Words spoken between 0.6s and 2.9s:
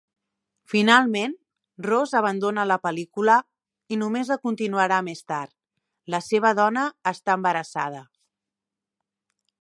Finalment Ross abandona la